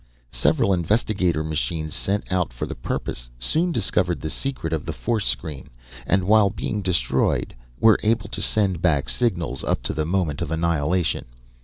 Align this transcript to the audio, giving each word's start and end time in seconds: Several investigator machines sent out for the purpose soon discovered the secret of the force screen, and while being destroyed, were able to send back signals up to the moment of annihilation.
Several 0.31 0.73
investigator 0.73 1.43
machines 1.43 1.93
sent 1.93 2.23
out 2.31 2.51
for 2.51 2.65
the 2.65 2.73
purpose 2.73 3.29
soon 3.37 3.71
discovered 3.71 4.19
the 4.21 4.31
secret 4.31 4.73
of 4.73 4.83
the 4.87 4.93
force 4.93 5.27
screen, 5.27 5.67
and 6.07 6.23
while 6.23 6.49
being 6.49 6.81
destroyed, 6.81 7.53
were 7.79 7.99
able 8.01 8.27
to 8.29 8.41
send 8.41 8.81
back 8.81 9.07
signals 9.09 9.63
up 9.63 9.83
to 9.83 9.93
the 9.93 10.03
moment 10.07 10.41
of 10.41 10.49
annihilation. 10.49 11.25